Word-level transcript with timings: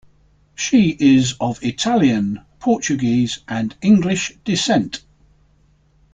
She 0.55 0.97
is 0.99 1.35
of 1.39 1.63
Italian, 1.63 2.41
Portuguese, 2.59 3.41
and 3.47 3.75
English 3.83 4.35
descent. 4.43 5.03